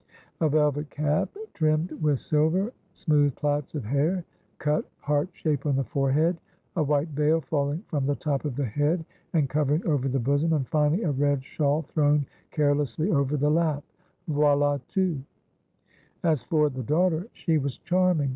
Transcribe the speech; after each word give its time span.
A 0.39 0.49
velvet 0.49 0.89
cap, 0.89 1.29
trimmed 1.53 1.91
with 2.01 2.19
silver, 2.19 2.73
smooth 2.95 3.35
plaits 3.35 3.75
of 3.75 3.83
hair, 3.83 4.25
cut 4.57 4.83
heart 4.97 5.29
shape 5.31 5.67
on 5.67 5.75
the 5.75 5.83
forehead, 5.83 6.37
a 6.75 6.81
white 6.81 7.09
veil 7.09 7.39
falling 7.39 7.83
from 7.87 8.07
the 8.07 8.15
top 8.15 8.43
of 8.43 8.55
the 8.55 8.65
head 8.65 9.05
and 9.33 9.47
covering 9.47 9.85
over 9.87 10.07
the 10.07 10.17
bosom, 10.17 10.53
and 10.53 10.67
finally, 10.69 11.03
a 11.03 11.11
red 11.11 11.45
shawl 11.45 11.83
thrown 11.83 12.25
carelessly 12.49 13.11
over 13.11 13.37
the 13.37 13.51
lap 13.51 13.83
voilà 14.27 14.81
tout! 14.87 15.21
As 16.23 16.41
for 16.41 16.71
the 16.71 16.81
daughter, 16.81 17.27
she 17.33 17.59
was 17.59 17.77
charming. 17.77 18.29